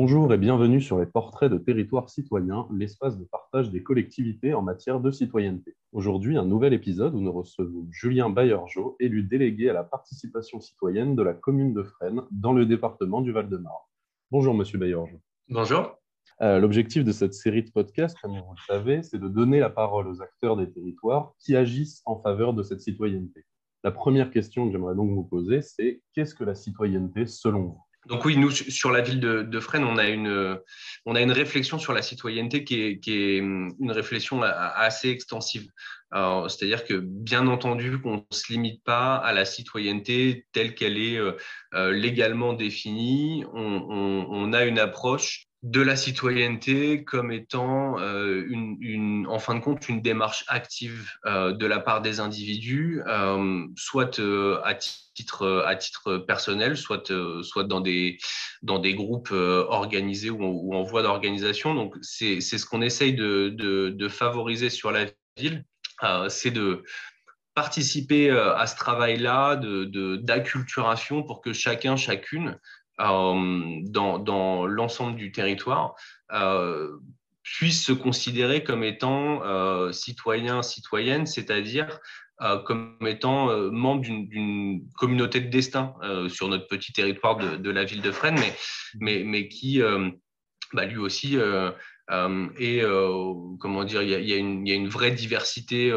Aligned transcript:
Bonjour 0.00 0.32
et 0.32 0.38
bienvenue 0.38 0.80
sur 0.80 1.00
les 1.00 1.06
portraits 1.06 1.50
de 1.50 1.58
territoire 1.58 2.08
citoyen, 2.08 2.68
l'espace 2.72 3.18
de 3.18 3.24
partage 3.24 3.72
des 3.72 3.82
collectivités 3.82 4.54
en 4.54 4.62
matière 4.62 5.00
de 5.00 5.10
citoyenneté. 5.10 5.74
Aujourd'hui, 5.90 6.36
un 6.36 6.44
nouvel 6.44 6.72
épisode 6.72 7.16
où 7.16 7.20
nous 7.20 7.32
recevons 7.32 7.84
Julien 7.90 8.30
Bayergeau, 8.30 8.94
élu 9.00 9.24
délégué 9.24 9.68
à 9.70 9.72
la 9.72 9.82
participation 9.82 10.60
citoyenne 10.60 11.16
de 11.16 11.22
la 11.24 11.34
commune 11.34 11.74
de 11.74 11.82
Fresnes 11.82 12.22
dans 12.30 12.52
le 12.52 12.64
département 12.64 13.22
du 13.22 13.32
Val-de-Marne. 13.32 13.74
Bonjour 14.30 14.54
Monsieur 14.54 14.78
Bayergeau. 14.78 15.20
Bonjour. 15.48 15.96
Euh, 16.42 16.60
l'objectif 16.60 17.02
de 17.02 17.10
cette 17.10 17.34
série 17.34 17.64
de 17.64 17.70
podcasts, 17.72 18.16
comme 18.20 18.38
vous 18.38 18.54
le 18.54 18.72
savez, 18.72 19.02
c'est 19.02 19.18
de 19.18 19.26
donner 19.26 19.58
la 19.58 19.68
parole 19.68 20.06
aux 20.06 20.22
acteurs 20.22 20.56
des 20.56 20.70
territoires 20.70 21.32
qui 21.40 21.56
agissent 21.56 22.02
en 22.06 22.20
faveur 22.20 22.54
de 22.54 22.62
cette 22.62 22.82
citoyenneté. 22.82 23.46
La 23.82 23.90
première 23.90 24.30
question 24.30 24.66
que 24.66 24.70
j'aimerais 24.70 24.94
donc 24.94 25.10
vous 25.10 25.24
poser, 25.24 25.60
c'est 25.60 26.02
qu'est-ce 26.14 26.36
que 26.36 26.44
la 26.44 26.54
citoyenneté 26.54 27.26
selon 27.26 27.62
vous? 27.64 27.82
Donc 28.08 28.24
oui, 28.24 28.36
nous, 28.36 28.50
sur 28.50 28.90
la 28.90 29.02
ville 29.02 29.20
de, 29.20 29.60
Fresnes, 29.60 29.84
on 29.84 29.98
a, 29.98 30.08
une, 30.08 30.58
on 31.04 31.14
a 31.14 31.20
une 31.20 31.32
réflexion 31.32 31.78
sur 31.78 31.92
la 31.92 32.02
citoyenneté 32.02 32.64
qui 32.64 32.80
est, 32.80 33.06
est 33.06 33.36
une 33.36 33.90
réflexion 33.92 34.42
assez 34.42 35.10
extensive. 35.10 35.68
C'est-à-dire 36.12 36.84
que, 36.84 36.94
bien 36.94 37.46
entendu, 37.48 38.00
qu'on 38.00 38.16
ne 38.16 38.22
se 38.36 38.52
limite 38.52 38.82
pas 38.82 39.16
à 39.16 39.32
la 39.32 39.44
citoyenneté 39.44 40.46
telle 40.52 40.74
qu'elle 40.74 40.98
est 40.98 41.18
euh, 41.18 41.32
euh, 41.74 41.92
légalement 41.92 42.54
définie. 42.54 43.44
on, 43.52 44.52
a 44.54 44.64
une 44.64 44.78
approche 44.78 45.47
de 45.64 45.80
la 45.80 45.96
citoyenneté 45.96 47.02
comme 47.02 47.32
étant 47.32 47.98
euh, 47.98 48.46
une, 48.48 49.26
en 49.26 49.40
fin 49.40 49.56
de 49.56 49.60
compte 49.60 49.88
une 49.88 50.00
démarche 50.00 50.44
active 50.46 51.10
euh, 51.26 51.52
de 51.52 51.66
la 51.66 51.80
part 51.80 52.00
des 52.00 52.20
individus, 52.20 53.02
euh, 53.08 53.66
soit 53.76 54.20
à 54.64 54.74
titre 54.74 55.64
à 55.66 55.74
titre 55.74 56.18
personnel, 56.18 56.76
soit 56.76 57.12
soit 57.42 57.64
dans 57.64 57.80
des 57.80 58.18
dans 58.62 58.78
des 58.78 58.94
groupes 58.94 59.32
organisés 59.32 60.30
ou 60.30 60.74
en, 60.74 60.82
voie 60.84 61.02
d'organisation. 61.02 61.74
Donc 61.74 61.96
c'est 62.02 62.40
ce 62.40 62.64
qu'on 62.64 62.82
essaye 62.82 63.14
de, 63.14 63.48
de, 63.48 64.08
favoriser 64.08 64.70
sur 64.70 64.92
la 64.92 65.06
ville, 65.36 65.64
c'est 66.28 66.52
de 66.52 66.84
participer 67.54 68.30
à 68.30 68.64
ce 68.68 68.76
travail-là 68.76 69.56
d'acculturation 69.56 71.24
pour 71.24 71.40
que 71.40 71.52
chacun, 71.52 71.96
chacune 71.96 72.56
dans, 72.98 74.18
dans 74.18 74.66
l'ensemble 74.66 75.16
du 75.16 75.32
territoire 75.32 75.94
euh, 76.32 76.98
puissent 77.42 77.84
se 77.84 77.92
considérer 77.92 78.64
comme 78.64 78.84
étant 78.84 79.42
euh, 79.44 79.92
citoyens, 79.92 80.62
citoyennes, 80.62 81.26
c'est-à-dire 81.26 82.00
comme 82.66 82.96
étant 83.04 83.48
membre 83.72 84.02
d'une 84.02 84.88
communauté 84.96 85.40
de 85.40 85.50
destin 85.50 85.94
sur 86.28 86.46
notre 86.46 86.68
petit 86.68 86.92
territoire 86.92 87.36
de, 87.36 87.56
de, 87.56 87.70
la 87.70 87.82
ville 87.82 88.00
de 88.00 88.12
Fresnes, 88.12 88.38
mais, 88.38 88.54
mais, 89.00 89.24
mais 89.24 89.48
qui 89.48 89.82
bah, 90.72 90.84
lui 90.84 90.98
aussi 90.98 91.36
et 92.10 92.82
comment 93.60 93.84
dire, 93.84 94.02
il 94.02 94.28
y 94.28 94.32
a, 94.32 94.36
une 94.36 94.88
vraie 94.88 95.10
diversité 95.10 95.92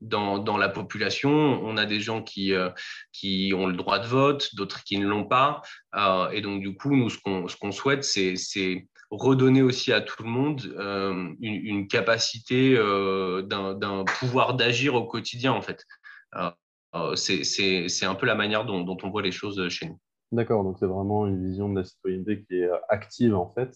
dans, 0.00 0.38
dans, 0.38 0.56
la 0.56 0.68
population. 0.68 1.30
On 1.30 1.76
a 1.76 1.86
des 1.86 2.00
gens 2.00 2.22
qui, 2.22 2.52
euh, 2.52 2.70
ont 3.54 3.66
le 3.66 3.76
droit 3.76 3.98
de 3.98 4.06
vote, 4.06 4.54
d'autres 4.54 4.84
qui 4.84 4.98
ne 4.98 5.06
l'ont 5.06 5.24
pas. 5.24 5.62
Euh, 5.96 6.30
et 6.30 6.40
donc, 6.40 6.60
du 6.60 6.76
coup, 6.76 6.94
nous, 6.94 7.10
ce 7.10 7.18
qu'on 7.18 7.72
souhaite, 7.72 8.04
c'est 8.04 8.86
redonner 9.10 9.62
aussi 9.62 9.92
à 9.92 10.00
tout 10.00 10.22
le 10.22 10.28
monde 10.28 10.62
euh, 10.78 11.32
une, 11.40 11.88
capacité 11.88 12.74
d'un 12.74 14.04
pouvoir 14.18 14.54
d'agir 14.54 14.94
au 14.94 15.06
quotidien, 15.06 15.52
en 15.52 15.62
fait. 15.62 15.84
c'est 17.16 18.06
un 18.06 18.14
peu 18.14 18.26
la 18.26 18.34
manière 18.34 18.64
dont 18.64 18.96
on 19.02 19.10
voit 19.10 19.22
les 19.22 19.32
choses 19.32 19.68
chez 19.68 19.86
nous. 19.86 19.98
D'accord, 20.30 20.62
donc 20.62 20.76
c'est 20.78 20.86
vraiment 20.86 21.26
une 21.26 21.42
vision 21.42 21.70
de 21.70 21.80
la 21.80 21.84
citoyenneté 21.84 22.44
qui 22.44 22.56
est 22.56 22.68
active, 22.90 23.34
en 23.34 23.50
fait. 23.54 23.74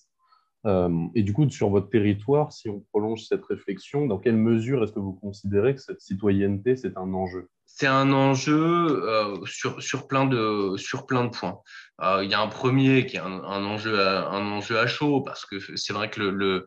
Euh, 0.65 1.07
et 1.15 1.23
du 1.23 1.33
coup, 1.33 1.49
sur 1.51 1.71
votre 1.71 1.91
territoire, 1.91 2.53
si 2.53 2.69
on 2.69 2.81
prolonge 2.81 3.23
cette 3.25 3.45
réflexion, 3.45 4.07
dans 4.07 4.19
quelle 4.19 4.37
mesure 4.37 4.85
est-ce 4.85 4.93
que 4.93 5.01
vous 5.01 5.15
considérez 5.15 5.75
que 5.75 5.81
cette 5.81 6.01
citoyenneté, 6.01 6.77
c'est 6.77 6.97
un 6.97 7.13
enjeu? 7.15 7.49
C'est 7.67 7.87
un 7.87 8.13
enjeu 8.13 9.03
euh, 9.09 9.37
sur, 9.47 9.83
sur, 9.83 10.07
plein 10.07 10.27
de, 10.27 10.75
sur 10.77 11.07
plein 11.07 11.25
de 11.25 11.31
points. 11.31 11.61
Euh, 12.03 12.23
il 12.23 12.31
y 12.31 12.35
a 12.35 12.41
un 12.41 12.49
premier 12.49 13.07
qui 13.07 13.17
est 13.17 13.21
un, 13.21 13.43
enjeu, 13.43 14.01
à, 14.01 14.29
un 14.29 14.53
enjeu 14.53 14.79
à 14.79 14.87
chaud, 14.87 15.23
parce 15.23 15.47
que 15.47 15.59
c'est 15.77 15.93
vrai 15.93 16.11
que 16.11 16.21
le, 16.21 16.65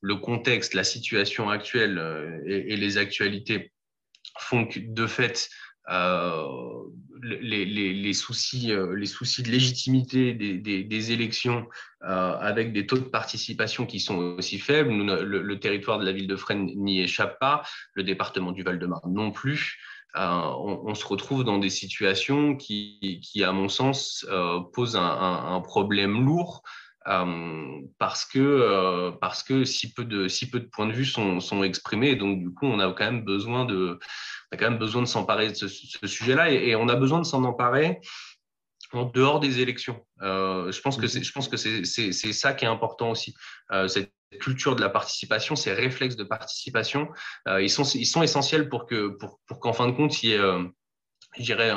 le, 0.00 0.16
contexte, 0.16 0.74
la 0.74 0.84
situation 0.84 1.48
actuelle 1.48 2.42
et, 2.46 2.74
et 2.74 2.76
les 2.76 2.98
actualités 2.98 3.72
font 4.38 4.66
que, 4.66 4.80
de 4.80 5.06
fait, 5.06 5.48
les, 7.22 7.64
les, 7.64 8.12
soucis, 8.12 8.72
euh, 8.72 8.94
les 8.94 9.06
soucis 9.06 9.42
de 9.42 9.50
légitimité 9.50 10.34
des, 10.34 11.12
élections 11.12 11.66
euh, 12.02 12.36
avec 12.38 12.72
des 12.72 12.86
taux 12.86 12.98
de 12.98 13.02
participation 13.02 13.86
qui 13.86 14.00
sont 14.00 14.16
aussi 14.16 14.58
faibles. 14.58 14.90
Le, 14.92 15.60
territoire 15.60 15.98
de 15.98 16.04
la 16.04 16.12
ville 16.12 16.26
de 16.26 16.36
Fresnes 16.36 16.70
n'y 16.76 17.00
échappe 17.00 17.38
pas, 17.38 17.62
le 17.94 18.02
département 18.02 18.52
du 18.52 18.62
Val-de-Marne 18.62 19.12
non 19.12 19.30
plus. 19.30 19.78
Euh, 20.16 20.20
on, 20.20 20.94
se 20.94 21.06
retrouve 21.06 21.44
dans 21.44 21.58
des 21.58 21.70
situations 21.70 22.56
qui, 22.56 23.20
à 23.44 23.52
mon 23.52 23.68
sens, 23.68 24.26
euh, 24.30 24.60
posent 24.72 24.96
un, 24.96 25.60
problème 25.64 26.24
lourd 26.24 26.62
euh, 27.08 27.80
parce 27.98 28.26
que 28.26 28.38
euh, 28.38 29.12
parce 29.12 29.42
que 29.42 29.64
si 29.64 29.92
peu 29.92 30.04
de 30.04 30.68
points 30.70 30.86
de 30.86 30.92
vue 30.92 31.06
sont, 31.06 31.62
exprimés 31.62 32.16
donc 32.16 32.40
du 32.40 32.52
coup 32.52 32.66
on 32.66 32.78
a 32.80 32.92
quand 32.92 33.04
même 33.04 33.24
besoin 33.24 33.64
de 33.64 33.98
on 34.52 34.54
a 34.54 34.58
quand 34.58 34.68
même 34.68 34.78
besoin 34.78 35.00
de 35.00 35.06
s'emparer 35.06 35.48
de 35.48 35.54
ce, 35.54 35.68
sujet-là 35.68 36.50
et, 36.50 36.76
on 36.76 36.88
a 36.88 36.96
besoin 36.96 37.18
de 37.20 37.24
s'en 37.24 37.44
emparer 37.44 38.00
en 38.92 39.04
dehors 39.04 39.38
des 39.38 39.60
élections. 39.60 40.06
Euh, 40.22 40.72
je 40.72 40.80
pense 40.80 40.96
que 40.96 41.06
c'est 41.06 41.22
je 41.22 41.32
pense 41.32 41.48
que 41.48 41.56
c'est 41.56 42.12
ça 42.32 42.52
qui 42.52 42.66
est 42.66 42.68
important 42.68 43.10
aussi 43.10 43.34
cette 43.86 44.12
culture 44.40 44.76
de 44.76 44.82
la 44.82 44.90
participation, 44.90 45.56
ces 45.56 45.72
réflexes 45.72 46.16
de 46.16 46.24
participation, 46.24 47.08
ils 47.58 47.70
sont 47.70 48.22
essentiels 48.22 48.68
pour 48.68 48.84
que 48.84 49.08
pour 49.08 49.40
pour 49.46 49.60
qu'en 49.60 49.72
fin 49.72 49.86
de 49.86 49.92
compte 49.92 50.22
il 50.22 50.30
y 50.30 50.32
ait 50.34 50.40
je 51.36 51.42
dirais, 51.42 51.70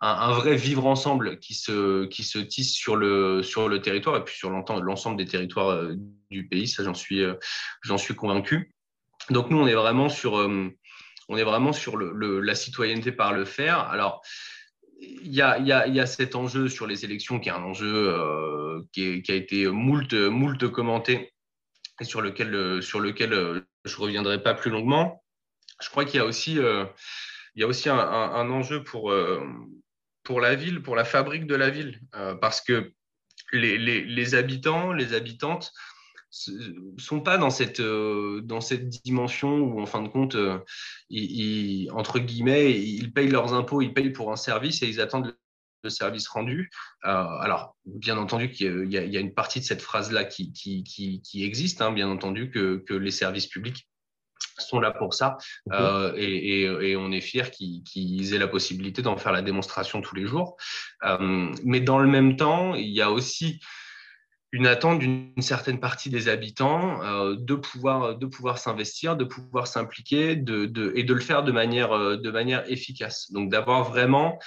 un, 0.00 0.32
vrai 0.32 0.56
vivre 0.56 0.86
ensemble 0.86 1.38
qui 1.38 1.54
se, 1.54 2.04
qui 2.06 2.22
se 2.22 2.38
tisse 2.38 2.74
sur 2.74 2.96
le, 2.96 3.42
sur 3.42 3.68
le 3.68 3.80
territoire 3.80 4.16
et 4.16 4.24
puis 4.24 4.36
sur 4.36 4.50
l'ensemble 4.50 5.16
des 5.16 5.26
territoires 5.26 5.70
euh, 5.70 5.94
du 6.30 6.46
pays. 6.46 6.68
Ça, 6.68 6.84
j'en 6.84 6.94
suis, 6.94 7.22
euh, 7.22 7.34
j'en 7.82 7.98
suis 7.98 8.14
convaincu. 8.14 8.74
Donc, 9.30 9.50
nous, 9.50 9.58
on 9.58 9.66
est 9.66 9.74
vraiment 9.74 10.08
sur, 10.08 10.38
euh, 10.38 10.68
on 11.28 11.36
est 11.36 11.44
vraiment 11.44 11.72
sur 11.72 11.96
le, 11.96 12.40
la 12.40 12.54
citoyenneté 12.54 13.10
par 13.10 13.32
le 13.32 13.44
faire. 13.44 13.80
Alors, 13.80 14.22
il 15.00 15.34
y, 15.34 15.42
a, 15.42 15.58
y 15.58 15.72
a, 15.72 15.86
y 15.86 16.00
a, 16.00 16.06
cet 16.06 16.34
enjeu 16.34 16.68
sur 16.68 16.86
les 16.86 17.04
élections 17.04 17.38
qui 17.38 17.48
est 17.48 17.52
un 17.52 17.62
enjeu 17.62 18.82
qui, 18.92 19.22
a 19.28 19.34
été 19.34 19.66
moult, 19.66 20.14
moult 20.14 20.70
commenté 20.70 21.34
et 22.00 22.04
sur 22.04 22.22
lequel, 22.22 22.82
sur 22.82 23.00
lequel 23.00 23.64
je 23.84 23.96
ne 23.96 24.00
reviendrai 24.00 24.42
pas 24.42 24.54
plus 24.54 24.70
longuement. 24.70 25.22
Je 25.82 25.90
crois 25.90 26.06
qu'il 26.06 26.16
y 26.18 26.22
a 26.22 26.24
aussi 26.24 26.52
il 26.52 27.60
y 27.60 27.62
a 27.62 27.66
aussi 27.66 27.90
un, 27.90 28.50
enjeu 28.50 28.82
pour, 28.82 29.12
pour 30.26 30.40
la 30.40 30.56
ville, 30.56 30.82
pour 30.82 30.96
la 30.96 31.04
fabrique 31.04 31.46
de 31.46 31.54
la 31.54 31.70
ville, 31.70 32.00
euh, 32.16 32.34
parce 32.34 32.60
que 32.60 32.92
les, 33.52 34.34
habitants, 34.34 34.92
les 34.92 35.14
habitantes 35.14 35.72
sont 36.98 37.20
pas 37.20 37.38
dans 37.38 37.48
cette 37.48 37.78
euh, 37.78 38.42
dans 38.42 38.60
cette 38.60 38.88
dimension 38.88 39.56
où 39.58 39.80
en 39.80 39.86
fin 39.86 40.02
de 40.02 40.08
compte 40.08 40.34
euh, 40.34 40.58
ils, 41.08 41.88
entre 41.92 42.18
guillemets 42.18 42.72
ils 42.72 43.12
payent 43.12 43.30
leurs 43.30 43.54
impôts 43.54 43.80
ils 43.80 43.94
payent 43.94 44.10
pour 44.10 44.32
un 44.32 44.36
service 44.36 44.82
et 44.82 44.88
ils 44.88 45.00
attendent 45.00 45.34
le 45.84 45.90
service 45.90 46.26
rendu. 46.26 46.70
Alors 47.02 47.76
bien 47.84 48.18
entendu 48.18 48.50
qu'il 48.50 48.92
y, 48.92 49.16
a 49.16 49.20
une 49.20 49.32
partie 49.32 49.60
de 49.60 49.64
cette 49.64 49.80
phrase 49.80 50.10
là 50.10 50.24
qui 50.24 50.52
existe 51.34 51.80
hein, 51.80 51.92
bien 51.92 52.08
entendu 52.08 52.50
que 52.50 52.94
les 52.94 53.12
services 53.12 53.46
publics 53.46 53.86
sont 54.58 54.80
là 54.80 54.90
pour 54.90 55.14
ça 55.14 55.38
euh, 55.72 56.12
et, 56.16 56.62
et, 56.62 56.90
et, 56.90 56.96
on 56.96 57.10
est 57.12 57.20
fiers 57.20 57.50
qu'ils 57.50 58.34
aient 58.34 58.38
la 58.38 58.48
possibilité 58.48 59.02
d'en 59.02 59.16
faire 59.16 59.32
la 59.32 59.42
démonstration 59.42 60.00
tous 60.00 60.14
les 60.14 60.26
jours. 60.26 60.56
Euh, 61.04 61.52
mais 61.64 61.80
dans 61.80 61.98
le 61.98 62.08
même 62.08 62.36
temps, 62.36 62.74
il 62.74 62.88
y 62.88 63.02
a 63.02 63.10
aussi 63.10 63.60
une 64.52 64.66
attente 64.66 65.00
d'une 65.00 65.32
certaine 65.40 65.80
partie 65.80 66.08
des 66.08 66.28
habitants 66.28 67.02
euh, 67.02 67.36
de 67.36 67.54
pouvoir 67.54 68.16
de 68.16 68.26
pouvoir 68.26 68.58
s'investir, 68.58 69.16
de 69.16 69.24
pouvoir 69.24 69.66
s'impliquer, 69.66 70.36
de, 70.36 70.66
de, 70.66 70.92
et 70.94 71.02
de 71.02 71.12
le 71.12 71.20
faire 71.20 71.42
de 71.42 71.52
manière 71.52 71.90
de 71.90 72.30
manière 72.30 72.70
efficace. 72.70 73.30
Donc 73.32 73.50
d'avoir 73.50 73.84
vraiment 73.84 74.38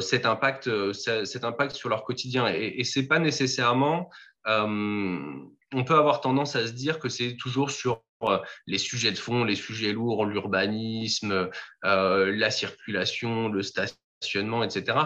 cet 0.00 0.26
impact 0.26 0.92
cet 0.92 1.44
impact 1.44 1.74
sur 1.74 1.88
leur 1.88 2.04
quotidien. 2.04 2.46
Et, 2.48 2.74
et 2.78 2.84
c'est 2.84 3.06
pas 3.06 3.18
nécessairement 3.18 4.10
on 4.46 5.84
peut 5.84 5.94
avoir 5.96 6.20
tendance 6.20 6.56
à 6.56 6.66
se 6.66 6.72
dire 6.72 6.98
que 6.98 7.08
c'est 7.08 7.36
toujours 7.36 7.70
sur 7.70 8.02
les 8.66 8.78
sujets 8.78 9.12
de 9.12 9.18
fond, 9.18 9.44
les 9.44 9.56
sujets 9.56 9.92
lourds, 9.92 10.26
l'urbanisme, 10.26 11.50
euh, 11.84 12.36
la 12.36 12.50
circulation, 12.50 13.48
le 13.48 13.62
stationnement, 13.62 14.62
etc. 14.62 14.98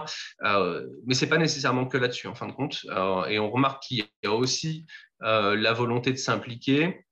Euh, 0.42 0.86
mais 1.06 1.14
c'est 1.14 1.28
pas 1.28 1.38
nécessairement 1.38 1.86
que 1.86 1.98
là-dessus, 1.98 2.26
en 2.26 2.34
fin 2.34 2.46
de 2.46 2.52
compte. 2.52 2.80
Euh, 2.88 3.24
et 3.26 3.38
on 3.38 3.50
remarque 3.50 3.82
qu'il 3.82 4.04
y 4.22 4.26
a 4.26 4.32
aussi 4.32 4.86
euh, 5.22 5.56
la 5.56 5.72
volonté 5.72 6.12
de 6.12 6.16
s'impliquer 6.16 7.04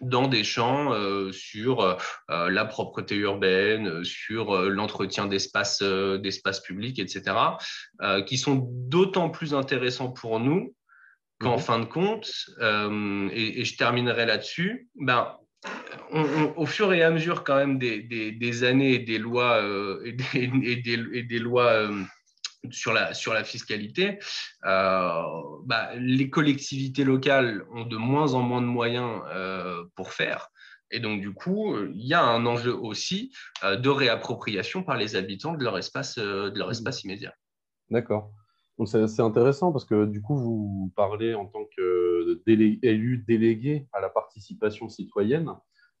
dans 0.00 0.28
des 0.28 0.44
champs 0.44 0.94
euh, 0.94 1.30
sur 1.30 1.98
la 2.28 2.64
propreté 2.64 3.16
urbaine, 3.16 4.02
sur 4.02 4.62
l'entretien 4.62 5.26
d'espaces 5.26 5.82
d'espaces 5.82 6.60
publics, 6.60 6.98
etc., 6.98 7.36
qui 8.26 8.38
sont 8.38 8.66
d'autant 8.70 9.28
plus 9.28 9.52
intéressants 9.52 10.10
pour 10.10 10.40
nous 10.40 10.74
qu'en 11.38 11.56
mhm. 11.56 11.62
fin 11.62 11.78
de 11.80 11.84
compte, 11.84 12.30
et, 12.60 13.64
je 13.64 13.76
terminerai 13.76 14.24
là-dessus, 14.24 14.88
ben, 14.94 15.36
au 16.56 16.66
fur 16.66 16.92
et 16.92 17.02
à 17.02 17.10
mesure 17.10 17.44
quand 17.44 17.56
même 17.56 17.78
des, 17.78 18.64
années 18.64 18.94
et 18.94 18.98
des 18.98 19.18
lois, 19.18 19.62
et 20.04 20.12
des, 20.12 21.38
lois 21.38 21.88
sur 22.70 22.92
la, 22.92 23.14
sur 23.14 23.32
la 23.32 23.44
fiscalité, 23.44 24.18
euh, 24.66 25.22
bah, 25.64 25.94
les 25.96 26.28
collectivités 26.28 27.04
locales 27.04 27.64
ont 27.72 27.84
de 27.84 27.96
moins 27.96 28.34
en 28.34 28.42
moins 28.42 28.60
de 28.60 28.66
moyens 28.66 29.22
euh, 29.28 29.84
pour 29.94 30.12
faire. 30.12 30.48
Et 30.90 30.98
donc, 30.98 31.20
du 31.20 31.32
coup, 31.32 31.76
il 31.94 32.04
y 32.06 32.14
a 32.14 32.22
un 32.22 32.44
enjeu 32.46 32.74
aussi 32.74 33.32
euh, 33.64 33.76
de 33.76 33.88
réappropriation 33.88 34.82
par 34.82 34.96
les 34.96 35.16
habitants 35.16 35.54
de 35.54 35.62
leur 35.62 35.78
espace, 35.78 36.18
de 36.18 36.58
leur 36.58 36.70
espace 36.70 37.04
immédiat. 37.04 37.32
D'accord. 37.90 38.32
Donc, 38.78 38.88
c'est 38.88 39.20
intéressant 39.20 39.72
parce 39.72 39.84
que 39.84 40.06
du 40.06 40.20
coup, 40.22 40.36
vous 40.36 40.92
parlez 40.96 41.34
en 41.34 41.46
tant 41.46 41.64
qu'élu 42.46 43.24
délégué 43.26 43.86
à 43.92 44.00
la 44.00 44.08
participation 44.08 44.88
citoyenne. 44.88 45.50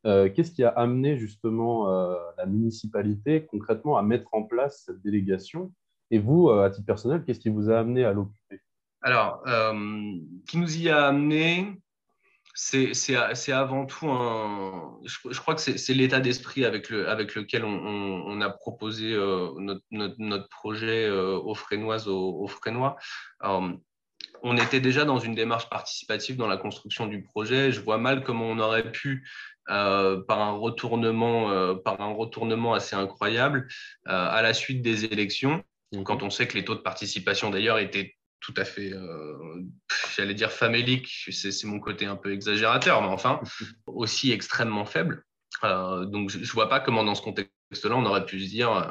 Qu'est-ce 0.04 0.50
qui 0.50 0.64
a 0.64 0.70
amené 0.70 1.18
justement 1.18 1.86
la 2.38 2.46
municipalité 2.46 3.44
concrètement 3.44 3.98
à 3.98 4.02
mettre 4.02 4.32
en 4.32 4.42
place 4.44 4.84
cette 4.86 5.02
délégation? 5.02 5.72
Et 6.10 6.18
vous, 6.18 6.48
euh, 6.48 6.64
à 6.64 6.70
titre 6.70 6.86
personnel, 6.86 7.22
qu'est-ce 7.24 7.40
qui 7.40 7.48
vous 7.48 7.70
a 7.70 7.78
amené 7.78 8.04
à 8.04 8.12
l'occuper? 8.12 8.60
Alors, 9.02 9.42
euh, 9.46 9.72
qui 10.46 10.58
nous 10.58 10.78
y 10.78 10.88
a 10.88 11.06
amené 11.06 11.80
c'est 12.52 13.52
avant 13.52 13.86
tout. 13.86 14.06
Je, 15.06 15.40
crois 15.40 15.54
que 15.54 15.60
c'est 15.60 15.94
l'état 15.94 16.20
d'esprit 16.20 16.66
avec, 16.66 16.90
le, 16.90 17.08
avec 17.08 17.34
lequel 17.34 17.64
on, 17.64 18.40
a 18.42 18.50
proposé 18.50 19.14
euh, 19.14 19.48
notre, 19.90 20.48
projet 20.48 21.08
aux 21.08 21.54
Frénoises, 21.54 22.06
aux, 22.06 22.46
Frénois. 22.48 22.96
On 24.42 24.56
était 24.56 24.80
déjà 24.80 25.04
dans 25.04 25.18
une 25.18 25.34
démarche 25.34 25.68
participative 25.68 26.36
dans 26.36 26.46
la 26.46 26.56
construction 26.56 27.06
du 27.06 27.22
projet. 27.22 27.72
Je 27.72 27.80
vois 27.80 27.98
mal 27.98 28.22
comment 28.22 28.46
on 28.46 28.58
aurait 28.58 28.90
pu, 28.90 29.28
par, 29.66 30.40
un 30.40 30.52
retournement, 30.52 31.76
par 31.76 32.00
un 32.00 32.12
retournement 32.12 32.74
assez 32.74 32.96
incroyable, 32.96 33.68
à 34.06 34.42
la 34.42 34.54
suite 34.54 34.82
des 34.82 35.04
élections, 35.04 35.62
quand 36.04 36.22
on 36.22 36.30
sait 36.30 36.46
que 36.46 36.56
les 36.56 36.64
taux 36.64 36.74
de 36.74 36.80
participation 36.80 37.50
d'ailleurs 37.50 37.78
étaient 37.78 38.16
tout 38.40 38.54
à 38.56 38.64
fait, 38.64 38.92
euh, 38.92 39.62
j'allais 40.16 40.34
dire 40.34 40.50
faméliques, 40.50 41.28
c'est 41.30 41.64
mon 41.64 41.78
côté 41.78 42.06
un 42.06 42.16
peu 42.16 42.32
exagérateur, 42.32 43.02
mais 43.02 43.08
enfin, 43.08 43.40
aussi 43.86 44.32
extrêmement 44.32 44.86
faibles. 44.86 45.24
Euh, 45.64 46.06
donc, 46.06 46.30
je 46.30 46.38
ne 46.38 46.44
vois 46.46 46.68
pas 46.68 46.80
comment, 46.80 47.04
dans 47.04 47.14
ce 47.14 47.22
contexte-là, 47.70 47.96
on 47.96 48.04
aurait 48.06 48.26
pu 48.26 48.40
se 48.40 48.48
dire 48.50 48.72
euh, 48.72 48.82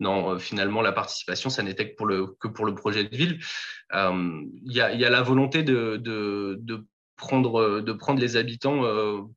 non, 0.00 0.38
finalement, 0.38 0.82
la 0.82 0.92
participation, 0.92 1.50
ça 1.50 1.62
n'était 1.62 1.90
que, 1.90 1.96
pour 1.96 2.06
le, 2.06 2.26
que 2.38 2.48
pour 2.48 2.66
le 2.66 2.74
projet 2.74 3.04
de 3.04 3.16
ville. 3.16 3.40
Il 3.92 4.72
y, 4.72 4.80
a, 4.80 5.10
la 5.10 5.22
volonté 5.22 5.62
de, 5.62 5.96
de, 5.96 6.86
prendre, 7.16 7.80
de 7.80 7.92
prendre 7.92 8.20
les 8.20 8.36
habitants 8.36 8.82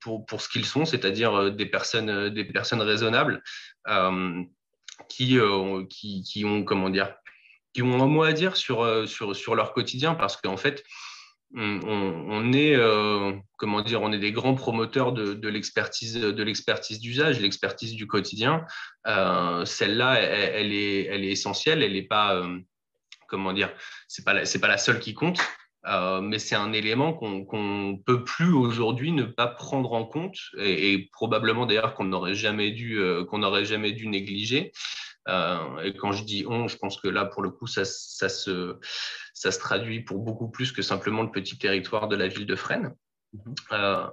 pour, 0.01 0.25
pour 0.25 0.41
ce 0.41 0.49
qu'ils 0.49 0.65
sont, 0.65 0.85
c'est-à-dire 0.85 1.51
des 1.51 1.65
personnes, 1.65 2.29
des 2.29 2.45
personnes 2.45 2.81
raisonnables 2.81 3.41
qui, 5.07 5.37
euh, 5.37 5.85
qui, 5.89 6.23
qui, 6.23 6.45
ont, 6.45 6.63
comment 6.63 6.89
dire, 6.89 7.15
qui 7.73 7.81
ont 7.81 8.01
un 8.01 8.07
mot 8.07 8.23
à 8.23 8.33
dire 8.33 8.57
sur, 8.57 8.81
euh, 8.81 9.05
sur, 9.05 9.35
sur 9.35 9.55
leur 9.55 9.73
quotidien 9.73 10.15
parce 10.15 10.37
qu'en 10.37 10.57
fait, 10.57 10.83
on, 11.55 12.53
est, 12.53 12.75
euh, 12.75 13.33
comment 13.57 13.81
dire, 13.81 14.01
on 14.01 14.11
est 14.11 14.19
des 14.19 14.31
grands 14.31 14.55
promoteurs 14.55 15.13
de, 15.13 15.47
l'expertise, 15.47 16.15
de 16.15 16.43
l'expertise 16.43 16.99
d'usage, 16.99 17.39
l'expertise 17.39 17.95
du 17.95 18.07
quotidien. 18.07 18.65
celle-là, 19.05 20.19
elle, 20.19 20.73
est, 20.73 21.05
elle 21.05 21.23
est 21.23 21.31
essentielle. 21.31 21.83
Elle 21.83 21.93
n'est 21.93 22.03
pas, 22.03 22.41
comment 23.27 23.53
dire, 23.53 23.71
c'est 24.07 24.23
pas, 24.23 24.45
c'est 24.45 24.59
pas 24.59 24.67
la 24.67 24.77
seule 24.77 24.99
qui 24.99 25.13
compte. 25.13 25.39
mais 26.21 26.39
c'est 26.39 26.55
un 26.55 26.71
élément 26.73 27.13
qu'on 27.13 27.91
ne 27.91 28.03
peut 28.03 28.23
plus 28.23 28.53
aujourd'hui 28.53 29.11
ne 29.11 29.23
pas 29.23 29.47
prendre 29.47 29.93
en 29.93 30.05
compte 30.05 30.37
et, 30.57 31.09
probablement 31.11 31.65
d'ailleurs 31.65 31.95
qu'on 31.95 32.05
n'aurait 32.05 32.35
jamais 32.35 32.71
dû 32.71 33.01
qu'on 33.29 33.63
jamais 33.63 33.91
dû 33.91 34.07
négliger. 34.07 34.71
Euh, 35.29 35.79
et 35.83 35.93
quand 35.93 36.11
je 36.11 36.23
dis 36.23 36.45
on, 36.47 36.67
je 36.67 36.77
pense 36.77 36.99
que 36.99 37.07
là, 37.07 37.25
pour 37.25 37.41
le 37.41 37.49
coup, 37.49 37.67
ça, 37.67 37.85
se, 37.85 38.77
ça 39.39 39.51
se 39.51 39.59
traduit 39.59 40.01
pour 40.01 40.19
beaucoup 40.19 40.49
plus 40.49 40.73
que 40.73 40.81
simplement 40.81 41.23
le 41.23 41.31
petit 41.31 41.57
territoire 41.57 42.09
de 42.09 42.17
la 42.17 42.27
ville 42.27 42.45
de 42.45 42.57
Fresnes. 42.57 42.93
Mhm. 43.31 43.55
Euh, 43.71 44.05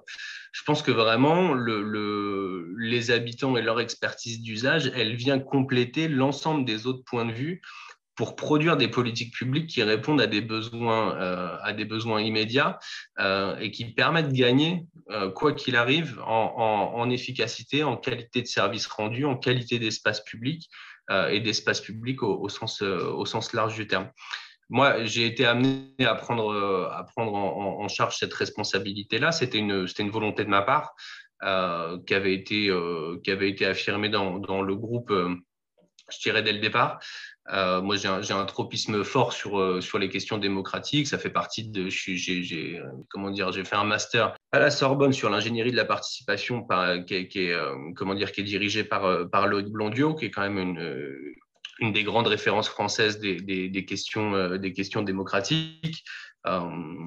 je 0.52 0.62
pense 0.62 0.82
que 0.82 0.93
vraiment, 0.93 1.52
le, 1.52 1.82
le, 1.82 2.73
les 2.78 3.11
habitants 3.11 3.56
et 3.56 3.62
leur 3.62 3.81
expertise 3.81 4.40
d'usage, 4.40 4.93
elle 4.94 5.17
vient 5.17 5.40
compléter 5.40 6.06
l'ensemble 6.06 6.64
des 6.64 6.87
autres 6.87 7.02
points 7.05 7.25
de 7.25 7.32
vue 7.32 7.61
pour 8.14 8.37
produire 8.37 8.76
des 8.76 8.87
politiques 8.87 9.34
publiques 9.34 9.67
qui 9.67 9.82
répondent 9.82 10.20
à 10.20 10.28
des 10.28 10.43
besoins, 10.43 11.17
euh, 11.17 11.56
à 11.61 11.73
des 11.73 11.84
besoins 11.84 12.23
immédiats 12.23 12.78
euh, 13.19 13.58
et 13.58 13.73
qui 13.73 13.93
permettent 13.93 14.28
de 14.28 14.38
gagner, 14.38 14.87
quoi 15.34 15.55
qu'il 15.55 15.75
arrive, 15.75 16.20
en, 16.25 16.52
en, 16.56 17.00
en, 17.00 17.11
efficacité, 17.11 17.82
en 17.82 17.96
qualité 17.96 18.43
de 18.43 18.46
service 18.46 18.87
rendu, 18.87 19.25
en 19.25 19.37
qualité 19.37 19.81
d'espace 19.81 20.23
public 20.23 20.69
et 21.31 21.38
d'espace 21.38 21.81
public 21.81 22.25
au, 22.25 22.49
sens, 22.49 22.82
au 22.82 23.25
sens 23.25 23.52
large 23.52 23.76
du 23.76 23.87
terme. 23.87 24.11
Moi, 24.69 25.05
j'ai 25.05 25.27
été 25.27 25.47
amené 25.47 25.87
à 26.01 26.15
prendre, 26.15 26.53
euh, 26.53 26.89
à 26.91 27.05
prendre 27.05 27.35
en, 27.35 27.89
charge 27.89 28.17
cette 28.17 28.35
responsabilité-là. 28.35 29.33
C'était 29.33 29.59
une, 29.59 29.87
une 29.99 30.11
volonté 30.11 30.45
de 30.45 30.51
ma 30.51 30.63
part 30.63 30.95
qui, 31.41 32.15
avait 32.15 32.35
été, 32.35 32.73
qui 33.23 33.31
avait 33.31 33.51
été 33.51 33.67
affirmée 33.67 34.09
dans, 34.09 34.39
dans 34.39 34.63
le 34.63 34.75
groupe 34.75 35.13
je 36.11 36.19
dirais 36.21 36.43
dès 36.43 36.53
le 36.53 36.61
départ. 36.61 37.01
Euh, 37.53 37.81
moi, 37.81 37.97
j'ai 37.97 38.09
un, 38.09 38.21
un, 38.21 38.45
tropisme 38.45 39.05
fort 39.05 39.33
sur, 39.33 39.61
euh, 39.61 39.81
sur 39.81 39.99
les 39.99 40.09
questions 40.09 40.39
démocratiques. 40.39 41.07
Ça 41.07 41.19
fait 41.19 41.31
partie 41.31 41.69
de. 41.69 41.89
J'ai 41.89 42.81
comment 43.09 43.31
dire, 43.31 43.53
j'ai 43.53 43.65
fait 43.65 43.77
un 43.77 43.85
master 43.85 44.37
à 44.53 44.59
la 44.59 44.71
Sorbonne 44.71 45.12
sur 45.12 45.31
l'ingénierie 45.31 45.71
de 45.71 45.77
la 45.77 45.85
participation, 45.85 46.62
par, 46.62 47.05
qui, 47.05 47.15
est, 47.15 47.29
qui 47.29 47.53
euh, 47.53 47.73
comment 47.95 48.15
dire, 48.15 48.33
qui 48.33 48.41
est 48.41 48.45
dirigé 48.45 48.83
par 48.83 49.29
par 49.31 49.47
Loïc 49.47 49.69
Blondiot, 49.69 50.15
qui 50.15 50.27
est 50.27 50.31
quand 50.31 50.43
même 50.43 50.59
une 50.59 51.35
une 51.78 51.93
des 51.93 52.05
grandes 52.05 52.26
références 52.26 52.69
françaises 52.69 53.19
des, 53.19 53.40
des, 53.40 53.69
des 53.69 53.84
questions, 53.84 54.56
des 54.56 54.73
questions 54.73 55.02
démocratiques. 55.02 56.05
Euh, 56.46 56.61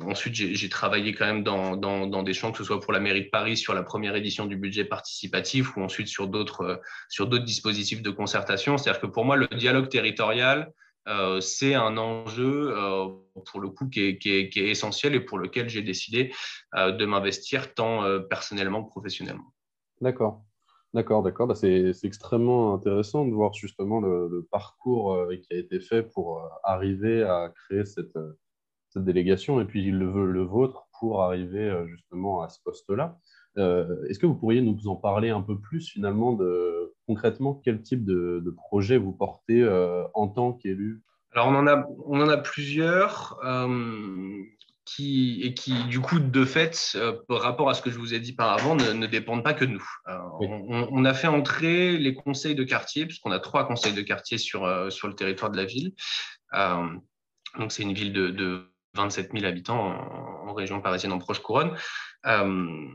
ensuite, 0.05 0.35
j'ai 0.35 0.69
travaillé 0.69 1.13
quand 1.13 1.25
même 1.25 1.43
dans, 1.43 1.77
dans, 1.77 2.07
dans, 2.07 2.23
des 2.23 2.33
champs, 2.33 2.51
que 2.51 2.57
ce 2.57 2.63
soit 2.63 2.81
pour 2.81 2.91
la 2.91 2.99
mairie 2.99 3.23
de 3.23 3.29
Paris 3.29 3.55
sur 3.55 3.73
la 3.73 3.83
première 3.83 4.15
édition 4.15 4.45
du 4.45 4.57
budget 4.57 4.83
participatif 4.83 5.77
ou 5.77 5.81
ensuite 5.81 6.07
sur 6.07 6.27
d'autres 6.27 6.81
euh, 7.19 7.39
dispositifs 7.39 8.01
de 8.01 8.09
concertation. 8.09 8.77
C'est-à-dire 8.77 9.01
que 9.01 9.07
pour 9.07 9.23
moi, 9.23 9.37
le 9.37 9.47
dialogue 9.47 9.87
territorial, 9.87 10.73
euh, 11.07 11.41
c'est 11.41 11.73
un 11.73 11.97
enjeu 11.97 12.73
euh, 12.75 13.07
pour 13.51 13.59
le 13.59 13.69
coup 13.69 13.87
qui 13.87 14.01
est, 14.01 14.17
qui, 14.17 14.31
est, 14.31 14.49
qui 14.49 14.59
est, 14.59 14.69
essentiel 14.69 15.15
et 15.15 15.19
pour 15.19 15.39
lequel 15.39 15.69
j'ai 15.69 15.81
décidé 15.81 16.33
euh, 16.75 16.91
de 16.91 17.05
m'investir 17.05 17.73
tant 17.73 18.03
personnellement 18.29 18.83
que 18.83 18.89
professionnellement. 18.89 19.53
D'accord. 20.01 20.43
D'accord, 20.93 21.21
d'accord. 21.21 21.47
Bah, 21.47 21.55
c'est 21.55 21.93
extrêmement 22.03 22.73
intéressant 22.73 23.25
de 23.25 23.31
voir 23.31 23.53
justement 23.53 23.99
le, 24.01 24.47
parcours 24.51 25.27
qui 25.43 25.53
a 25.53 25.57
été 25.57 25.79
fait 25.79 26.03
pour 26.03 26.41
arriver 26.63 27.23
à 27.23 27.49
créer 27.49 27.85
cette, 27.85 28.17
cette 28.89 29.05
délégation 29.05 29.61
et 29.61 29.65
puis 29.65 29.91
le, 29.91 30.41
vôtre 30.43 30.87
pour 30.99 31.21
arriver 31.23 31.69
euh, 31.69 31.87
justement 31.87 32.41
à 32.41 32.49
ce 32.49 32.59
poste-là. 32.63 33.17
Euh, 33.57 34.03
est-ce 34.09 34.19
que 34.19 34.25
vous 34.25 34.35
pourriez 34.35 34.61
nous 34.61 34.87
en 34.87 34.95
parler 34.95 35.29
un 35.29 35.41
peu 35.41 35.57
plus 35.59 35.87
finalement 35.87 36.33
de 36.33 36.93
concrètement 37.07 37.61
quel 37.63 37.81
type 37.81 38.05
de, 38.05 38.53
projet 38.55 38.97
vous 38.97 39.13
portez 39.13 39.61
euh, 39.61 40.03
en 40.13 40.27
tant 40.27 40.53
qu'élu? 40.53 41.01
Alors 41.33 41.47
on 41.47 41.55
en 41.55 41.67
a, 41.67 41.87
on 42.05 42.19
en 42.21 42.29
a 42.29 42.37
plusieurs. 42.37 43.39
Qui, 44.95 45.41
et 45.43 45.53
qui, 45.53 45.83
du 45.85 45.99
coup, 45.99 46.19
de 46.19 46.45
fait, 46.45 46.97
par 47.27 47.41
rapport 47.41 47.69
à 47.69 47.73
ce 47.75 47.81
que 47.81 47.91
je 47.91 47.99
vous 47.99 48.13
ai 48.13 48.19
dit 48.19 48.33
par 48.33 48.51
avant, 48.51 48.75
ne, 48.75 49.05
dépendent 49.05 49.43
pas 49.43 49.53
que 49.53 49.65
de 49.65 49.71
nous. 49.71 49.87
on, 50.39 51.05
a 51.05 51.13
fait 51.13 51.27
entrer 51.27 51.97
les 51.97 52.15
conseils 52.15 52.55
de 52.55 52.63
quartier, 52.63 53.05
puisqu'on 53.05 53.31
a 53.31 53.39
trois 53.39 53.67
conseils 53.67 53.93
de 53.93 54.01
quartier 54.01 54.39
sur, 54.39 54.91
sur 54.91 55.07
le 55.07 55.13
territoire 55.13 55.51
de 55.51 55.57
la 55.57 55.65
ville. 55.65 55.93
donc, 56.53 57.71
c'est 57.71 57.83
une 57.83 57.93
ville 57.93 58.13
de, 58.13 58.29
de 58.29 58.69
27 58.95 59.31
000 59.33 59.45
habitants 59.45 59.93
en, 60.47 60.53
région 60.53 60.81
parisienne 60.81 61.11
en 61.11 61.19
proche 61.19 61.39
couronne. 61.39 61.75
Euh, 62.25 62.87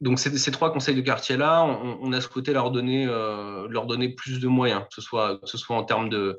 donc 0.00 0.18
ces, 0.18 0.50
trois 0.50 0.72
conseils 0.72 0.94
de 0.94 1.02
quartier-là, 1.02 1.62
on, 1.62 2.12
a 2.12 2.20
souhaité 2.22 2.54
leur 2.54 2.70
donner, 2.70 3.06
euh, 3.06 3.68
leur 3.68 3.84
donner 3.84 4.08
plus 4.08 4.40
de 4.40 4.48
moyens, 4.48 4.82
que 4.84 4.94
ce 4.94 5.02
soit, 5.02 5.38
que 5.40 5.46
ce 5.46 5.58
soit 5.58 5.76
en 5.76 5.84
termes 5.84 6.08
de 6.08 6.38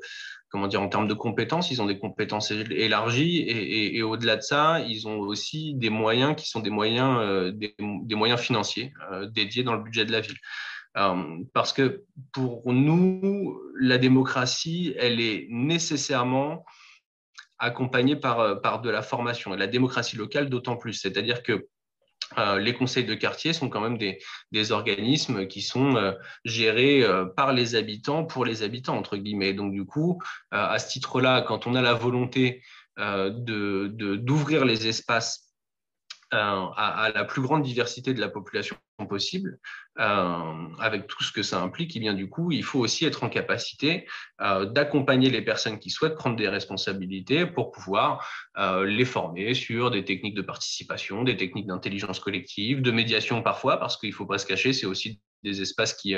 comment 0.52 0.68
dire, 0.68 0.82
en 0.82 0.88
termes 0.88 1.08
de 1.08 1.14
compétences, 1.14 1.70
ils 1.70 1.82
ont 1.82 1.86
des 1.86 1.98
compétences 1.98 2.50
élargies 2.50 3.44
et, 3.48 4.02
au-delà 4.02 4.36
de 4.36 4.42
ça, 4.42 4.80
ils 4.80 5.08
ont 5.08 5.18
aussi 5.18 5.74
des 5.74 5.90
moyens 5.90 6.36
qui 6.36 6.48
sont 6.48 6.60
des 6.60 6.70
moyens, 6.70 7.18
euh, 7.20 7.50
des, 7.50 7.74
moyens 8.14 8.40
financiers 8.40 8.92
dédiés 9.30 9.64
dans 9.64 9.74
le 9.74 9.82
budget 9.82 10.04
de 10.04 10.12
la 10.12 10.20
ville. 10.20 10.36
parce 11.54 11.72
que 11.72 12.04
pour 12.32 12.70
nous, 12.72 13.58
la 13.80 13.98
démocratie, 13.98 14.94
elle 14.98 15.20
est 15.20 15.46
nécessairement 15.48 16.64
accompagné 17.62 18.16
par, 18.16 18.40
euh, 18.40 18.56
par 18.56 18.80
de 18.80 18.90
la 18.90 19.02
formation 19.02 19.54
et 19.54 19.56
la 19.56 19.68
démocratie 19.68 20.16
locale 20.16 20.50
d'autant 20.50 20.76
plus. 20.76 20.94
C'est-à-dire 20.94 21.42
que 21.42 21.68
euh, 22.38 22.58
les 22.58 22.74
conseils 22.74 23.04
de 23.04 23.14
quartier 23.14 23.52
sont 23.52 23.68
quand 23.68 23.80
même 23.80 23.98
des, 23.98 24.72
organismes 24.72 25.46
qui 25.46 25.62
sont 25.62 25.96
euh, 25.96 26.12
gérés 26.44 27.04
par 27.36 27.52
les 27.52 27.74
habitants 27.74 28.24
pour 28.24 28.44
les 28.44 28.62
habitants, 28.62 28.96
entre 28.96 29.16
guillemets. 29.16 29.54
Donc, 29.54 29.72
du 29.72 29.84
coup, 29.84 30.22
à 30.50 30.78
ce 30.78 30.88
titre-là, 30.88 31.42
quand 31.42 31.66
on 31.66 31.74
a 31.74 31.82
la 31.82 31.94
volonté 31.94 32.62
d'ouvrir 32.96 34.64
les 34.64 34.86
espaces 34.86 35.52
à, 36.30 37.10
la 37.14 37.24
plus 37.24 37.42
grande 37.42 37.62
diversité 37.62 38.14
de 38.14 38.20
la 38.20 38.28
population 38.28 38.76
possible, 39.06 39.58
euh, 39.98 40.68
avec 40.78 41.06
tout 41.06 41.22
ce 41.22 41.32
que 41.32 41.42
ça 41.42 41.60
implique, 41.60 41.96
et 41.96 42.00
bien 42.00 42.14
du 42.14 42.28
coup, 42.28 42.52
il 42.52 42.64
faut 42.64 42.80
aussi 42.80 43.04
être 43.04 43.24
en 43.24 43.28
capacité 43.28 44.06
euh, 44.40 44.66
d'accompagner 44.66 45.30
les 45.30 45.42
personnes 45.42 45.78
qui 45.78 45.90
souhaitent 45.90 46.16
prendre 46.16 46.36
des 46.36 46.48
responsabilités 46.48 47.46
pour 47.46 47.70
pouvoir 47.70 48.26
euh, 48.58 48.84
les 48.84 49.04
former 49.04 49.54
sur 49.54 49.90
des 49.90 50.04
techniques 50.04 50.34
de 50.34 50.42
participation, 50.42 51.24
des 51.24 51.36
techniques 51.36 51.66
d'intelligence 51.66 52.20
collective, 52.20 52.82
de 52.82 52.90
médiation 52.90 53.42
parfois, 53.42 53.78
parce 53.78 53.96
qu'il 53.96 54.10
ne 54.10 54.14
faut 54.14 54.26
pas 54.26 54.38
se 54.38 54.46
cacher, 54.46 54.72
c'est 54.72 54.86
aussi 54.86 55.20
des 55.42 55.62
espaces 55.62 55.94
qui, 55.94 56.14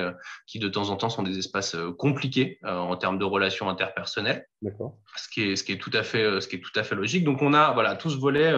qui 0.47 0.59
de 0.59 0.69
temps 0.69 0.91
en 0.91 0.97
temps 0.97 1.11
sont 1.11 1.23
des 1.23 1.39
espaces 1.39 1.77
compliqués 1.99 2.59
en 2.65 2.97
termes 2.97 3.19
de 3.19 3.25
relations 3.25 3.69
interpersonnelles. 3.69 4.47
Ce 5.17 5.29
qui 5.33 5.43
est, 5.43 5.57
ce 5.57 5.65
qui 5.65 5.73
est 5.73 5.79
tout 5.79 5.91
à 5.93 6.03
fait, 6.03 6.41
ce 6.41 6.49
qui 6.49 6.57
est 6.57 6.61
tout 6.61 6.79
à 6.79 6.83
fait 6.83 6.95
logique. 6.95 7.25
Donc 7.25 7.43
on 7.43 7.55
a 7.55 7.73
voilà 7.73 7.97
tout 7.97 8.11
ce 8.11 8.17
volet 8.17 8.53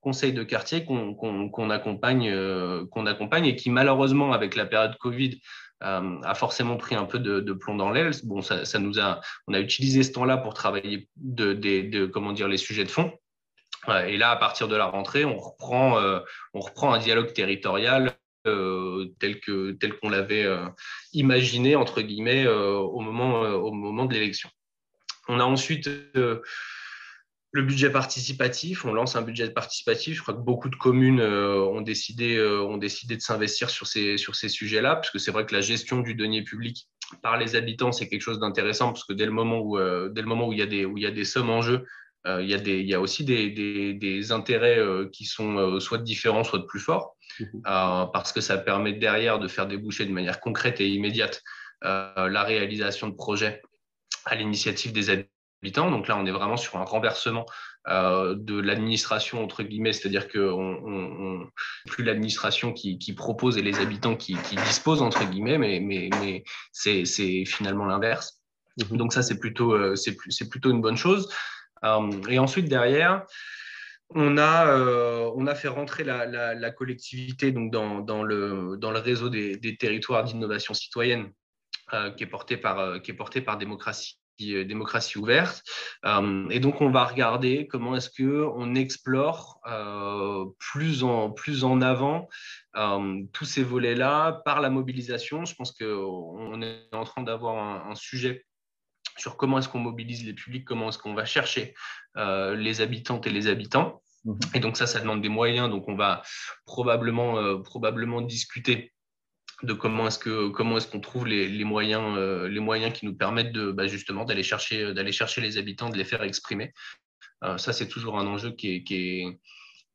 conseil 0.00 0.32
de 0.32 0.42
quartier 0.42 0.84
qu'on 0.84 1.70
accompagne, 1.70 2.86
qu'on 2.90 3.06
accompagne 3.06 3.46
et 3.46 3.56
qui 3.56 3.70
malheureusement 3.70 4.32
avec 4.32 4.56
la 4.56 4.66
période 4.66 4.96
Covid 4.98 5.40
euh, 5.84 6.20
a 6.24 6.34
forcément 6.34 6.76
pris 6.76 6.96
un 6.96 7.04
peu 7.04 7.18
de, 7.18 7.52
plomb 7.52 7.76
dans 7.76 7.90
l'aile. 7.90 8.10
Bon, 8.24 8.42
ça, 8.42 8.78
nous 8.78 8.98
a, 8.98 9.20
on 9.46 9.54
a 9.54 9.60
utilisé 9.60 10.02
ce 10.02 10.12
temps-là 10.12 10.36
pour 10.36 10.54
travailler 10.54 11.08
de, 11.16 11.52
de, 11.52 12.06
comment 12.06 12.32
dire 12.32 12.48
les 12.48 12.56
sujets 12.56 12.84
de 12.84 12.90
fond. 12.90 13.12
Et 14.06 14.16
là, 14.18 14.30
à 14.30 14.36
partir 14.36 14.68
de 14.68 14.76
la 14.76 14.86
rentrée, 14.86 15.24
on 15.24 15.38
reprend, 15.38 15.98
euh, 15.98 16.20
on 16.52 16.60
reprend 16.60 16.92
un 16.92 16.98
dialogue 16.98 17.32
territorial 17.32 18.08
euh, 18.08 18.10
tel 19.18 19.40
que 19.40 19.72
tel 19.72 19.96
qu'on 19.98 20.10
l'avait 20.10 20.46
imaginé 21.12 21.76
entre 21.76 22.02
guillemets 22.02 22.46
au 22.46 23.00
moment 23.00 23.40
au 23.42 23.72
moment 23.72 24.04
de 24.04 24.14
l'élection. 24.14 24.50
On 25.28 25.40
a 25.40 25.44
ensuite 25.44 25.88
le 27.52 27.62
budget 27.62 27.90
participatif, 27.90 28.84
on 28.84 28.92
lance 28.92 29.16
un 29.16 29.22
budget 29.22 29.50
participatif. 29.50 30.16
Je 30.16 30.22
crois 30.22 30.34
que 30.34 30.40
beaucoup 30.40 30.68
de 30.68 30.76
communes 30.76 31.20
euh, 31.20 31.60
ont, 31.60 31.80
décidé, 31.80 32.36
euh, 32.36 32.62
ont 32.62 32.76
décidé 32.76 33.16
de 33.16 33.22
s'investir 33.22 33.70
sur 33.70 33.86
ces, 33.86 34.18
sur 34.18 34.34
ces 34.36 34.48
sujets-là, 34.48 34.96
parce 34.96 35.10
que 35.10 35.18
c'est 35.18 35.30
vrai 35.30 35.46
que 35.46 35.54
la 35.54 35.62
gestion 35.62 36.00
du 36.00 36.14
denier 36.14 36.42
public 36.42 36.88
par 37.22 37.38
les 37.38 37.56
habitants, 37.56 37.90
c'est 37.90 38.08
quelque 38.08 38.20
chose 38.20 38.38
d'intéressant, 38.38 38.92
parce 38.92 39.04
que 39.04 39.14
dès 39.14 39.24
le 39.24 39.32
moment 39.32 39.60
où, 39.60 39.78
euh, 39.78 40.12
y 40.14 40.84
où 40.84 40.98
il 40.98 41.02
y 41.02 41.06
a 41.06 41.10
des 41.10 41.24
sommes 41.24 41.50
en 41.50 41.62
jeu, 41.62 41.86
il, 42.26 42.46
y 42.46 42.54
a 42.54 42.58
des, 42.58 42.80
il 42.80 42.88
y 42.88 42.94
a 42.94 43.00
aussi 43.00 43.24
des, 43.24 43.50
des, 43.50 43.94
des 43.94 44.32
intérêts 44.32 44.78
qui 45.12 45.24
sont 45.24 45.80
soit 45.80 45.98
différents, 45.98 46.44
soit 46.44 46.58
de 46.58 46.64
plus 46.64 46.80
forts, 46.80 47.16
mmh 47.40 47.46
parce 48.12 48.32
que 48.32 48.40
ça 48.40 48.58
permet 48.58 48.92
derrière 48.92 49.38
de 49.38 49.48
faire 49.48 49.66
déboucher 49.66 50.04
de 50.04 50.12
manière 50.12 50.40
concrète 50.40 50.80
et 50.80 50.88
immédiate 50.88 51.42
la 51.82 52.42
réalisation 52.42 53.08
de 53.08 53.14
projets 53.14 53.62
à 54.24 54.34
l'initiative 54.34 54.92
des 54.92 55.10
habitants 55.10 55.28
donc 55.62 56.08
là, 56.08 56.16
on 56.16 56.26
est 56.26 56.30
vraiment 56.30 56.56
sur 56.56 56.76
un 56.76 56.84
renversement 56.84 57.44
euh, 57.88 58.34
de 58.36 58.60
l'administration, 58.60 59.42
entre 59.42 59.62
guillemets, 59.62 59.92
c'est-à-dire 59.92 60.28
que 60.28 60.38
on, 60.38 61.48
plus 61.86 62.04
l'administration 62.04 62.72
qui, 62.72 63.12
propose 63.16 63.58
et 63.58 63.62
les 63.62 63.80
habitants 63.80 64.16
qui, 64.16 64.36
disposent, 64.66 65.02
entre 65.02 65.24
guillemets, 65.24 65.58
mais, 65.58 65.80
mais, 65.80 66.10
mais 66.20 66.44
c'est 66.72 67.44
finalement 67.44 67.86
l'inverse. 67.86 68.40
Mhm. 68.90 68.96
Donc 68.98 69.12
ça, 69.12 69.22
c'est 69.22 69.38
plutôt, 69.38 69.72
euh, 69.72 69.96
c'est 69.96 70.48
plutôt 70.48 70.70
une 70.70 70.80
bonne 70.80 70.96
chose. 70.96 71.28
Euh, 71.84 72.10
et 72.28 72.38
ensuite, 72.38 72.68
derrière, 72.68 73.24
on 74.10 74.38
a, 74.38 74.74
on 75.36 75.46
a 75.46 75.54
fait 75.54 75.68
rentrer 75.68 76.02
la, 76.02 76.70
collectivité 76.70 77.52
donc 77.52 77.70
dans, 77.70 78.22
le, 78.22 78.76
dans 78.78 78.90
le 78.90 78.98
réseau 78.98 79.28
des, 79.28 79.76
territoires 79.78 80.24
d'innovation 80.24 80.72
citoyenne 80.72 81.30
qui, 82.16 82.24
est 82.24 82.28
porté 82.28 82.56
par, 82.56 83.02
qui 83.02 83.10
est 83.10 83.14
porté 83.14 83.42
par 83.42 83.58
Démocratie 83.58 84.18
euh, 84.42 84.64
démocratie 84.64 85.18
ouverte. 85.18 85.64
Euh, 86.04 86.48
et 86.50 86.60
donc, 86.60 86.80
on 86.80 86.90
va 86.90 87.04
regarder 87.04 87.66
comment 87.66 87.96
est-ce 87.96 88.08
qu'on 88.10 88.74
explore 88.76 89.60
euh, 89.66 90.44
plus, 90.58 91.02
en, 91.02 91.30
plus 91.30 91.64
en 91.64 91.80
avant 91.80 92.28
tous 93.32 93.44
ces 93.44 93.64
volets-là 93.64 94.40
par 94.44 94.60
la 94.60 94.70
mobilisation. 94.70 95.44
Je 95.44 95.54
pense 95.56 95.72
qu'on 95.72 96.62
est 96.62 96.94
en 96.94 97.02
train 97.02 97.22
d'avoir 97.22 97.88
un, 97.88 97.94
sujet 97.96 98.46
sur 99.18 99.36
comment 99.36 99.58
est-ce 99.58 99.68
qu'on 99.68 99.78
mobilise 99.80 100.24
les 100.24 100.34
publics, 100.34 100.64
comment 100.64 100.88
est-ce 100.88 100.98
qu'on 100.98 101.14
va 101.14 101.24
chercher 101.24 101.74
les 102.16 102.80
habitantes 102.80 103.26
et 103.26 103.30
les 103.30 103.46
habitants. 103.46 104.02
Mmh 104.24 104.38
et 104.54 104.60
donc 104.60 104.76
ça, 104.76 104.86
ça 104.86 105.00
demande 105.00 105.22
des 105.22 105.28
moyens. 105.28 105.70
Donc 105.70 105.88
on 105.88 105.94
va 105.94 106.22
probablement, 106.66 107.62
probablement 107.62 108.20
discuter 108.20 108.92
de 109.62 109.72
comment 109.72 110.06
est-ce 110.06 110.18
que 110.18 110.48
comment 110.48 110.76
est-ce 110.76 110.86
qu'on 110.86 111.00
trouve 111.00 111.26
les, 111.26 111.64
moyens 111.64 112.16
euh, 112.16 112.48
les 112.48 112.60
moyens 112.60 112.92
qui 112.92 113.06
nous 113.06 113.14
permettent 113.14 113.52
de 113.52 113.72
bah, 113.72 113.88
justement 113.88 114.24
d'aller 114.24 114.42
chercher 114.42 114.94
d'aller 114.94 115.12
chercher 115.12 115.40
les 115.40 115.58
habitants 115.58 115.90
de 115.90 115.96
les 115.96 116.04
faire 116.04 116.22
exprimer 116.22 116.72
euh, 117.44 117.58
ça 117.58 117.72
c'est 117.72 117.88
toujours 117.88 118.18
un 118.18 118.26
enjeu 118.26 118.52
qui 118.52 118.84
est, 118.86 119.38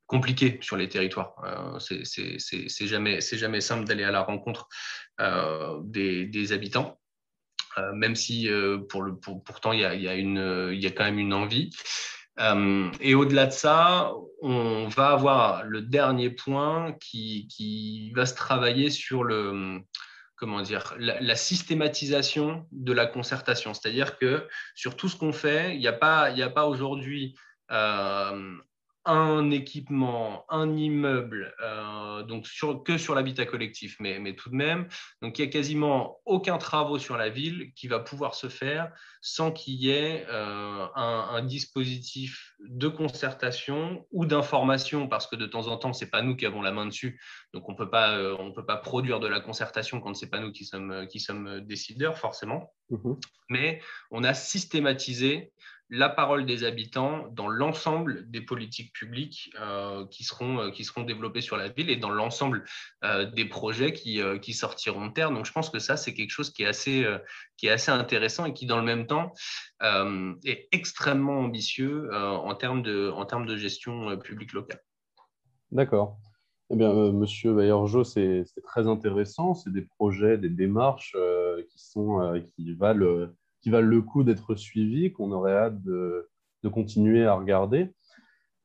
compliqué 0.05 0.59
sur 0.61 0.75
les 0.75 0.89
territoires 0.89 1.33
euh, 1.45 1.79
c'est 1.79 2.87
jamais 2.87 3.21
c'est 3.21 3.37
jamais 3.37 3.61
simple 3.61 3.85
d'aller 3.85 4.03
à 4.03 4.11
la 4.11 4.21
rencontre 4.21 4.67
des, 5.17 6.51
habitants 6.51 6.99
même 7.93 8.15
si 8.15 8.49
pour 8.89 9.01
le 9.01 9.15
pourtant 9.15 9.71
il 9.71 9.79
y 9.79 9.85
a, 9.85 9.95
y 9.95 10.07
a, 10.07 10.15
y 10.15 10.85
a 10.85 10.91
quand 10.91 11.03
même 11.03 11.19
une 11.19 11.33
envie 11.33 11.71
euh, 12.39 12.91
et 12.99 13.15
au-delà 13.15 13.45
de 13.45 13.51
ça, 13.51 14.11
on 14.41 14.87
va 14.87 15.09
avoir 15.09 15.63
le 15.65 15.81
dernier 15.81 16.29
point 16.29 16.93
qui, 16.99 18.11
va 18.15 18.25
se 18.25 18.35
travailler 18.35 18.89
sur 18.89 19.23
le, 19.23 19.79
comment 20.35 20.61
dire, 20.61 20.95
la, 20.97 21.35
systématisation 21.35 22.65
de 22.71 22.93
la 22.93 23.05
concertation. 23.05 23.73
C'est-à-dire 23.73 24.17
que 24.17 24.47
sur 24.75 24.95
tout 24.95 25.09
ce 25.09 25.15
qu'on 25.15 25.33
fait, 25.33 25.75
il 25.75 25.79
n'y 25.79 25.87
a 25.87 25.93
pas, 25.93 26.31
pas 26.49 26.65
aujourd'hui 26.65 27.35
euh, 27.71 28.55
un 29.05 29.51
équipement, 29.51 30.45
un 30.49 30.77
immeuble, 30.77 31.53
euh, 31.61 32.23
donc 32.23 32.47
que 32.85 32.97
sur 32.97 33.15
l'habitat 33.15 33.45
collectif, 33.45 33.97
mais, 33.99 34.19
mais, 34.19 34.35
tout 34.35 34.49
de 34.49 34.55
même. 34.55 34.87
Donc 35.21 35.37
il 35.37 35.41
n'y 35.41 35.47
a 35.49 35.51
quasiment 35.51 36.21
aucun 36.25 36.57
travaux 36.57 36.99
sur 36.99 37.17
la 37.17 37.29
ville 37.29 37.73
qui 37.75 37.87
va 37.87 37.99
pouvoir 37.99 38.33
se 38.33 38.47
faire 38.47 38.91
sans 39.21 39.51
qu'il 39.51 39.75
y 39.75 39.89
ait 39.89 40.25
euh, 40.29 40.87
un, 40.95 41.43
dispositif 41.43 42.53
de 42.59 42.87
concertation 42.87 44.05
ou 44.11 44.25
d'information, 44.25 45.07
parce 45.07 45.27
que 45.27 45.35
de 45.35 45.45
temps 45.45 45.67
en 45.67 45.77
temps, 45.77 45.91
ce 45.91 46.05
n'est 46.05 46.09
pas 46.09 46.21
nous 46.21 46.35
qui 46.35 46.45
avons 46.45 46.61
la 46.61 46.71
main 46.71 46.85
dessus, 46.85 47.21
donc 47.53 47.67
on 47.67 47.73
euh, 47.73 48.37
ne 48.37 48.53
peut 48.53 48.65
pas 48.65 48.77
produire 48.77 49.19
de 49.19 49.27
la 49.27 49.41
concertation 49.41 49.99
quand 49.99 50.13
ce 50.13 50.23
n'est 50.23 50.31
pas 50.31 50.39
nous 50.39 50.51
qui 50.51 50.65
sommes, 50.65 51.07
qui 51.07 51.19
sommes 51.19 51.61
décideurs, 51.61 52.17
forcément. 52.17 52.73
Mmh 52.89 53.13
mais 53.49 53.81
on 54.09 54.23
a 54.23 54.33
systématisé 54.33 55.53
la 55.89 56.09
parole 56.09 56.45
des 56.45 56.63
habitants 56.63 57.27
dans 57.33 57.47
l'ensemble 57.47 58.29
des 58.29 58.41
politiques 58.41 58.93
publiques 58.93 59.51
euh, 59.59 60.05
qui, 60.07 60.23
seront, 60.23 60.59
euh, 60.59 60.71
qui 60.71 60.83
seront 60.83 61.03
développées 61.03 61.41
sur 61.41 61.57
la 61.57 61.69
ville 61.69 61.89
et 61.89 61.97
dans 61.97 62.09
l'ensemble 62.09 62.65
euh, 63.03 63.29
des 63.29 63.45
projets 63.45 63.93
qui, 63.93 64.19
qui, 64.41 64.53
sortiront 64.53 65.07
de 65.07 65.13
terre. 65.13 65.31
Donc 65.31 65.45
je 65.45 65.51
pense 65.51 65.69
que 65.69 65.79
ça, 65.79 65.97
c'est 65.97 66.13
quelque 66.13 66.31
chose 66.31 66.51
qui 66.51 66.63
est, 66.63 66.67
assez, 66.67 67.05
qui 67.57 67.67
est 67.67 67.71
assez 67.71 67.91
intéressant 67.91 68.45
et 68.45 68.53
qui, 68.53 68.65
dans 68.65 68.77
le 68.77 68.83
même 68.83 69.07
temps, 69.07 69.33
est 69.81 70.67
extrêmement 70.71 71.39
ambitieux 71.39 72.13
en, 72.13 72.55
termes 72.55 72.81
de, 72.81 73.09
en 73.09 73.25
termes 73.25 73.45
de 73.45 73.57
gestion 73.57 74.17
publique 74.17 74.53
locale. 74.53 74.81
D'accord. 75.71 76.17
Eh 76.69 76.75
bien, 76.75 76.93
Monsieur 77.11 77.53
Bayerjo, 77.53 78.03
c'est 78.03 78.45
très 78.63 78.87
intéressant. 78.87 79.53
C'est 79.53 79.73
des 79.73 79.81
projets, 79.81 80.37
des 80.37 80.49
démarches 80.49 81.15
qui, 81.69 81.79
sont, 81.79 82.41
qui 82.55 82.73
valent 82.73 83.27
qui 83.63 83.69
valent 83.69 83.87
le 83.87 84.01
coup 84.01 84.23
d'être 84.23 84.55
suivis, 84.55 85.13
qu'on 85.13 85.31
aurait 85.31 85.55
hâte 85.55 85.81
de, 85.81 86.29
continuer 86.71 87.25
à 87.25 87.33
regarder. 87.33 87.93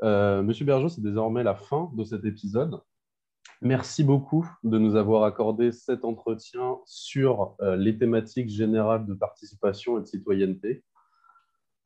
Euh, 0.03 0.43
Monsieur 0.43 0.65
Bergeau, 0.65 0.89
c'est 0.89 1.03
désormais 1.03 1.43
la 1.43 1.55
fin 1.55 1.91
de 1.95 2.05
cet 2.05 2.25
épisode. 2.25 2.81
Merci 3.61 4.05
beaucoup 4.05 4.49
de 4.63 4.79
nous 4.79 4.95
avoir 4.95 5.25
accordé 5.25 5.73
cet 5.73 6.05
entretien 6.05 6.79
sur 6.85 7.57
euh, 7.61 7.77
les 7.77 7.97
thématiques 7.97 8.51
générales 8.51 9.07
de 9.07 9.15
participation 9.15 9.99
et 9.99 10.03
de 10.03 10.07
citoyenneté. 10.07 10.85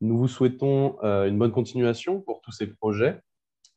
Nous 0.01 0.17
vous 0.17 0.27
souhaitons 0.27 0.97
euh, 1.03 1.27
une 1.27 1.37
bonne 1.37 1.51
continuation 1.51 2.21
pour 2.21 2.41
tous 2.41 2.51
ces 2.51 2.67
projets 2.67 3.19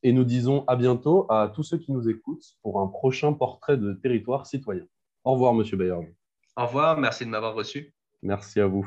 et 0.02 0.12
nous 0.12 0.25
disons 0.25 0.64
à 0.66 0.76
bientôt 0.76 1.26
à 1.31 1.50
tous 1.55 1.62
ceux 1.62 1.78
qui 1.78 1.93
nous 1.93 2.09
écoutent 2.09 2.57
pour 2.62 2.81
un 2.81 2.87
prochain 2.87 3.33
portrait 3.33 3.76
de 3.76 3.93
territoire 3.93 4.47
citoyen. 4.47 4.85
Au 5.25 5.33
revoir, 5.33 5.55
Monsieur 5.55 5.76
Bayer. 5.76 6.14
Au 6.57 6.66
revoir, 6.66 6.99
merci 6.99 7.25
de 7.25 7.31
m'avoir 7.31 7.55
reçu. 7.55 7.95
Merci 8.23 8.61
à 8.61 8.66
vous. 8.66 8.86